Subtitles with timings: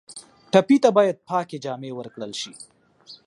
[0.51, 2.51] ټپي ته باید پاکې جامې ورکړل شي.